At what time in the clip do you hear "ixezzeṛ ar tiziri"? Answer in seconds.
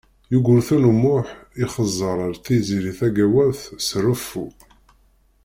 1.63-2.93